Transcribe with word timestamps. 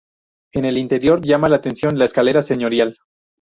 En 0.53 0.65
el 0.65 0.79
interior 0.79 1.21
llama 1.21 1.47
la 1.47 1.57
atención 1.57 1.99
la 1.99 2.05
escalera 2.05 2.41
señorial. 2.41 2.97